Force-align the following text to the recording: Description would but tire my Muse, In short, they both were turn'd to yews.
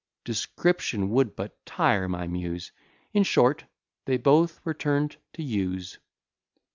Description 0.23 1.11
would 1.11 1.35
but 1.35 1.63
tire 1.63 2.09
my 2.09 2.25
Muse, 2.25 2.71
In 3.13 3.21
short, 3.21 3.65
they 4.05 4.17
both 4.17 4.59
were 4.65 4.73
turn'd 4.73 5.17
to 5.33 5.43
yews. 5.43 5.99